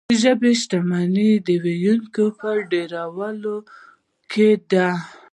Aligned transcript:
د 0.09 0.11
ژبې 0.23 0.51
شتمني 0.61 1.31
د 1.47 1.49
ویونکو 1.63 2.25
په 2.39 2.49
ډیروالي 2.71 3.57
کې 4.31 4.49
ده. 4.71 4.87